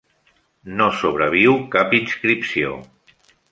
[0.79, 2.75] No sobreviu cap inscripció.